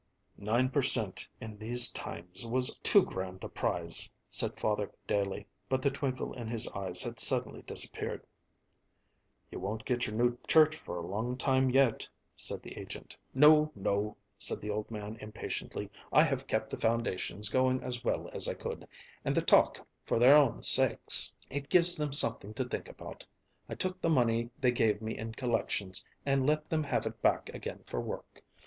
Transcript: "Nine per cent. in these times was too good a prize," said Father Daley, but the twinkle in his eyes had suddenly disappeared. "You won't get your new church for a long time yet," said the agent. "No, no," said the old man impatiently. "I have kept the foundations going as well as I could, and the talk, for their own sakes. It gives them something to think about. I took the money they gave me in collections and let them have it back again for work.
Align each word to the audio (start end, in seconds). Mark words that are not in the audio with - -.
"Nine 0.39 0.71
per 0.71 0.81
cent. 0.81 1.27
in 1.39 1.59
these 1.59 1.87
times 1.89 2.43
was 2.43 2.75
too 2.79 3.05
good 3.05 3.43
a 3.43 3.47
prize," 3.47 4.09
said 4.31 4.59
Father 4.59 4.89
Daley, 5.05 5.45
but 5.69 5.83
the 5.83 5.91
twinkle 5.91 6.33
in 6.33 6.47
his 6.47 6.67
eyes 6.69 7.03
had 7.03 7.19
suddenly 7.19 7.61
disappeared. 7.61 8.25
"You 9.51 9.59
won't 9.59 9.85
get 9.85 10.07
your 10.07 10.15
new 10.15 10.39
church 10.47 10.75
for 10.75 10.97
a 10.97 11.05
long 11.05 11.37
time 11.37 11.69
yet," 11.69 12.09
said 12.35 12.63
the 12.63 12.79
agent. 12.79 13.15
"No, 13.35 13.71
no," 13.75 14.17
said 14.39 14.59
the 14.59 14.71
old 14.71 14.89
man 14.89 15.17
impatiently. 15.17 15.91
"I 16.11 16.23
have 16.23 16.47
kept 16.47 16.71
the 16.71 16.77
foundations 16.79 17.49
going 17.49 17.83
as 17.83 18.03
well 18.03 18.27
as 18.33 18.47
I 18.47 18.55
could, 18.55 18.87
and 19.23 19.35
the 19.35 19.41
talk, 19.43 19.87
for 20.03 20.17
their 20.17 20.35
own 20.35 20.63
sakes. 20.63 21.31
It 21.51 21.69
gives 21.69 21.95
them 21.95 22.11
something 22.11 22.55
to 22.55 22.65
think 22.65 22.89
about. 22.89 23.23
I 23.69 23.75
took 23.75 24.01
the 24.01 24.09
money 24.09 24.49
they 24.59 24.71
gave 24.71 24.99
me 24.99 25.15
in 25.15 25.33
collections 25.33 26.03
and 26.25 26.47
let 26.47 26.71
them 26.71 26.85
have 26.85 27.05
it 27.05 27.21
back 27.21 27.49
again 27.53 27.83
for 27.85 28.01
work. 28.01 28.41